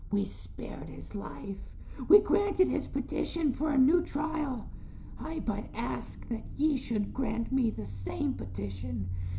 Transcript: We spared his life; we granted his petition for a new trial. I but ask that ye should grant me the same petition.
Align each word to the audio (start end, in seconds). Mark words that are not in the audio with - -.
We 0.11 0.25
spared 0.25 0.89
his 0.89 1.13
life; 1.13 1.69
we 2.07 2.17
granted 2.21 2.67
his 2.67 2.87
petition 2.87 3.53
for 3.53 3.69
a 3.69 3.77
new 3.77 4.01
trial. 4.01 4.65
I 5.19 5.41
but 5.41 5.65
ask 5.75 6.27
that 6.29 6.43
ye 6.57 6.75
should 6.75 7.13
grant 7.13 7.51
me 7.51 7.69
the 7.69 7.85
same 7.85 8.33
petition. 8.33 9.09